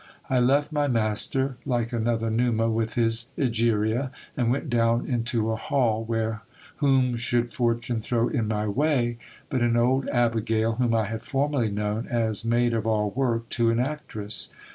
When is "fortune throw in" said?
7.53-8.47